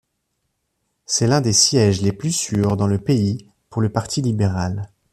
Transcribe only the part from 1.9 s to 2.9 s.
les plus sûrs dans